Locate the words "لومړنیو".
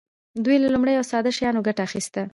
0.73-0.99